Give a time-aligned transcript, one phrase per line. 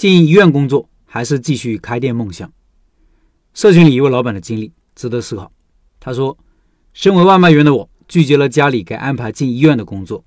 [0.00, 2.50] 进医院工作还是继续开店梦想？
[3.52, 5.52] 社群里一位老板的经历值得思考。
[6.00, 6.38] 他说
[6.94, 10.24] ：“身为外卖员的我，拒绝了家里给安排进医院的工作。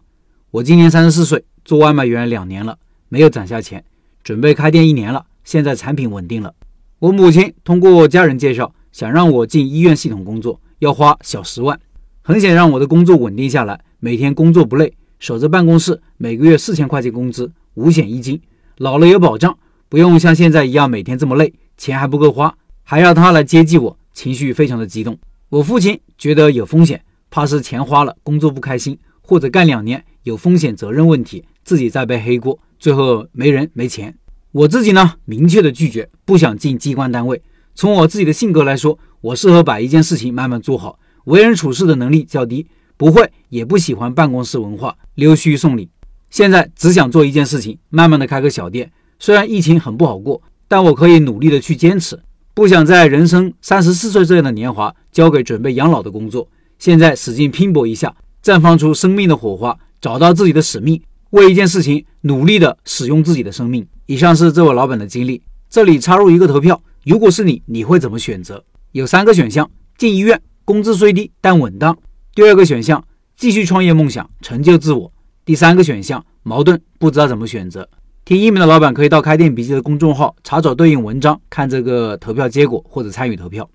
[0.52, 2.78] 我今年三十四岁，做外卖员两年了，
[3.10, 3.84] 没有攒下钱，
[4.24, 6.54] 准备开店一年了，现在产品稳定了。
[7.00, 11.80] 我母亲通过家人介绍，想让我进医院系统工作，要花小十万。
[12.22, 18.40] 很想让我的工作稳定下来，每天工作不累，守着办公室，每个月四千块钱工资，五险一金，
[18.78, 19.58] 老了有保障，
[19.94, 25.20] 不用像现在一样每天这么累，钱还不够花。”还要他来接济我，情绪非常的激动。
[25.50, 34.18] 我父亲觉得有风险，怕是钱花了，工作不开心，或者干两年有风险责任问题，自己再背黑锅，最后没人没钱。
[34.52, 37.40] 我自己呢，明确的拒绝，不想进机关单位。
[37.76, 42.66] 从我自己的性格来说，我适合把一件事情慢慢做好，为人处事的能力较低，
[42.98, 45.92] 不会也不喜欢办公室文化，溜须送礼。
[46.32, 48.92] 现在只想做一件事情，慢慢的开个小店。
[49.20, 52.20] 虽然疫情很不好过，但我可以努力的去坚持。
[52.54, 56.48] 不想在人生三十四岁这样的年华交给准备养老的工作，
[56.78, 63.86] 现在使劲拼搏一下，绽放出生命的火花，找到自己的使命，为一件事情努力的使用自己的生命。
[64.06, 65.42] 以上是这位老板的经历。
[65.70, 68.64] 这里插入一个投票，如果是你，你会怎么选择？
[68.92, 71.96] 有三个选项：进医院，工资虽低但稳当；
[72.36, 73.04] 第二个选项，
[73.36, 75.12] 继续创业梦想，成就自我；
[75.44, 77.90] 第三个选项，矛盾，不知道怎么选择。
[78.26, 83.70] 听音频的老板可以到开店笔记的公众号查找对应文章，看这个投票结果或者参与投票。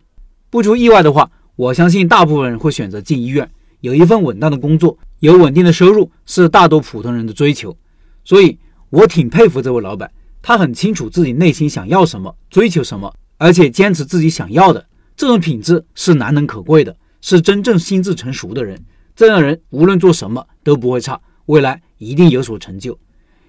[0.48, 3.46] 不出意外的话，我相信大部分人会选择进医院，
[3.80, 7.76] 有一份稳当的工作，有稳定的收入，是大多普通人的追求。
[8.24, 18.82] 所以我挺佩服这位老板，他很清楚自己内心想要什么，追求什么，而且坚持自己想要的，这种品质是难能可贵的，是真正心智成熟的人。
[19.14, 22.98] 这样的人无论做什么都不会差，未来一定有所成就。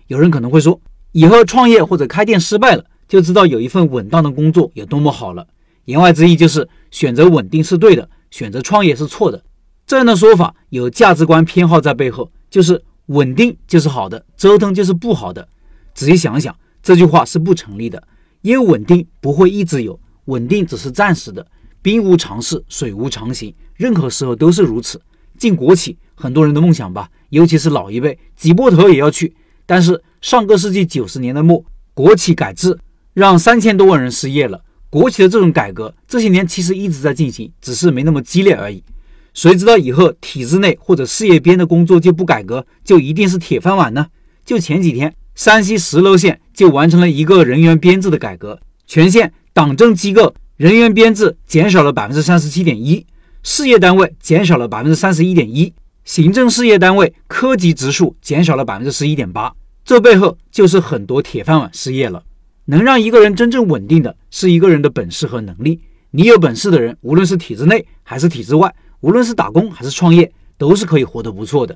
[0.10, 0.82] 有人可能会说。
[1.12, 5.48] 以后创业或者开店失败了，就知道有一份稳当的工作有多么好了。
[5.86, 9.44] 言外之意就是选择稳定是对的，选择创业是错的。
[9.88, 15.48] 这样的说法有价值观偏好在背后，就是稳定就是好的，折腾就是不好的。
[15.94, 18.02] 仔细想想，这句话是不成立的，
[18.42, 21.46] 因为稳定不会一直有，稳定只是暂时的。
[21.81, 25.02] 兵无常势，水无常形，任何时候都是如此。
[25.38, 29.34] 进国企，很多人的梦想吧，尤其是老一辈，挤破头也要去。
[29.69, 31.63] 但是上个世纪九十年代末，
[31.94, 32.75] 国企改制
[33.13, 34.59] 让三千多万人失业了。
[34.90, 38.84] 国企的这种改革，这些年其实一直在进行，只是没那么激烈而已。
[39.35, 44.07] 谁知道以后体制内或者事业编的工作就不改革，就一定是铁饭碗呢？
[44.44, 53.06] 就前几天，山西石楼县就完成了一个人员编制的改革，全县党政机构人员编制减少了百分之三十七点一，
[53.44, 55.72] 事业单位减少了百分之三十一点一。
[56.06, 59.53] 行政事业单位科级职数减少了百分之十一点八，
[59.89, 62.22] 这背后就是很多铁饭碗失业了。
[62.66, 65.81] 能让一个人真正稳定的是一个人的本事和能力。
[66.11, 71.75] 你有本事的人，无论是体制内还是体制外，无论是打工还是创业，都是可以活得不错的。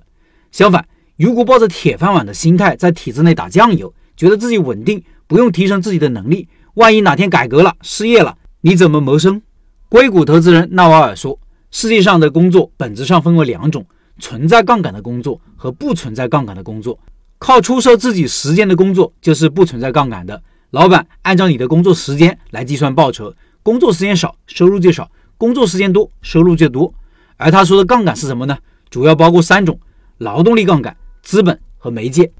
[0.51, 0.87] 相反，
[1.17, 9.41] 如果抱着铁饭碗的心态在体制内打酱油，觉得自己稳定，不用提升自己的能力，万一哪天改革了失业了，你怎么谋生？
[9.89, 11.39] 硅谷投资人纳瓦尔说
[11.71, 13.83] ：“世界上的工作本质上分为两种。”
[14.19, 16.99] 存在杠杆的工作和不存在杠杆的工作，
[17.43, 20.41] 靠出售自己时间的工作就是不存在杠杆的。
[20.69, 25.03] 老板按照你的工作时间来计算报酬，工作时间少，收入就少；
[25.37, 26.93] 工作时间多，收入就多。
[27.35, 28.57] 而他说的杠杆是什么呢？
[28.89, 29.77] 主要包括三种：
[30.19, 32.31] 劳动力杠杆、资本和媒介。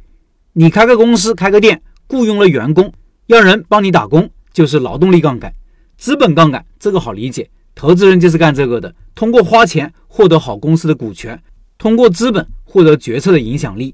[0.53, 2.93] 你开个公司、开个店，雇佣了员工，
[3.27, 5.53] 让人帮你打工，就是劳动力杠杆。
[5.97, 11.43] 资本杠杆这个好理解，投资人就是干这个的，通过花钱获得好公司的股权。
[11.77, 13.93] 通过资本获得决策的影响力，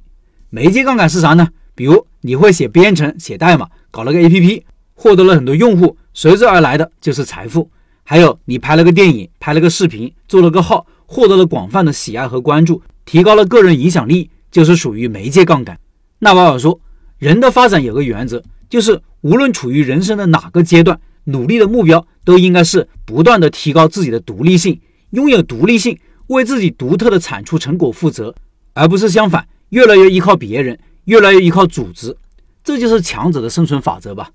[0.52, 1.48] 媒介杠杆是啥呢？
[1.76, 4.64] 比如你会写编程、写代码，搞了个 APP，
[4.96, 7.70] 获得了很多用户，随之而来的就是财富。
[8.04, 15.80] 还有你拍了个电影、拍了个视频，做了个号，获得了广泛的喜爱和关注，提高了个人影响力，就是属于媒介杠杆。
[16.18, 16.82] 纳瓦尔说，
[17.20, 24.82] 人的发展有个原则，就是无论处于人生的哪个阶段，努力的目标都应该是不断的提高自己的独立性，
[25.12, 25.97] 拥有独立性。
[26.28, 28.35] 为自己独特的产出成果负责，
[28.73, 32.16] 而不是相反，越来越依靠别人，越来越依靠组织，
[32.64, 34.30] 这就是强者的生存法则吧。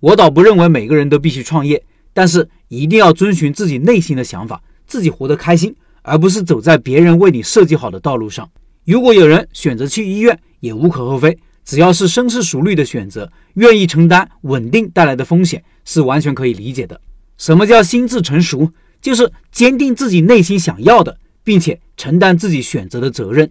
[0.00, 1.82] 我倒不认为每个人都必须创业，
[2.12, 8.50] 但是一定要遵循自己内心的想法，自己活得开心，而不是走在别人为你设计好的道路上。
[8.84, 17.00] 如果有人选择去医院，也无可厚非，只要是深思熟虑的选择，愿意承担稳定带来的风险，是完全可以理解的。
[17.36, 18.72] 什么叫心智成熟？
[19.02, 21.18] 就是坚定自己内心想要的。
[21.42, 23.50] 并且承担自己选择的责任。